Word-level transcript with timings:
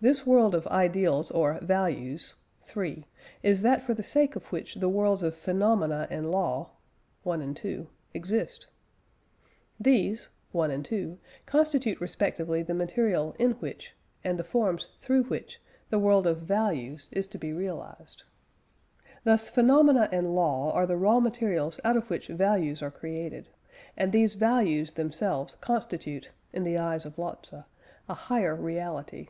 This 0.00 0.26
world 0.26 0.52
of 0.56 0.66
ideals 0.66 1.30
or 1.30 1.60
values 1.62 2.34
(3) 2.64 3.06
is 3.44 3.62
that 3.62 3.82
for 3.82 3.94
the 3.94 4.02
sake 4.02 4.34
of 4.34 4.44
which 4.50 4.74
the 4.74 4.88
worlds 4.88 5.22
of 5.22 5.36
phenomena 5.36 6.08
and 6.10 6.28
law 6.28 6.70
(1 7.22 7.40
and 7.40 7.56
2) 7.56 7.86
exist. 8.12 8.66
These 9.78 10.28
(1 10.50 10.72
and 10.72 10.84
2) 10.84 11.20
constitute 11.46 12.00
respectively 12.00 12.64
the 12.64 12.74
material 12.74 13.36
in 13.38 13.52
which, 13.60 13.94
and 14.24 14.40
the 14.40 14.42
forms 14.42 14.86
through 15.00 15.22
which, 15.24 15.60
the 15.90 16.00
world 16.00 16.26
of 16.26 16.38
"values" 16.38 17.08
is 17.12 17.28
to 17.28 17.38
be 17.38 17.52
realised. 17.52 18.24
Thus 19.22 19.48
phenomena 19.50 20.08
and 20.10 20.34
law 20.34 20.72
are 20.72 20.84
the 20.84 20.96
raw 20.96 21.20
material 21.20 21.72
out 21.84 21.96
of 21.96 22.10
which 22.10 22.26
"values" 22.26 22.82
are 22.82 22.90
created; 22.90 23.50
and 23.96 24.10
these 24.10 24.34
"values" 24.34 24.94
themselves 24.94 25.54
constitute 25.60 26.32
(in 26.52 26.64
the 26.64 26.76
eyes 26.76 27.06
of 27.06 27.18
Lotze) 27.18 27.62
a 28.08 28.14
higher 28.14 28.56
reality. 28.56 29.28